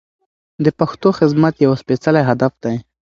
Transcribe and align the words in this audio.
د 0.63 0.65
پښتو 0.79 1.09
خدمت 1.19 1.53
یو 1.65 1.71
سپېڅلی 1.81 2.23
هدف 2.29 2.53
دی. 2.63 2.75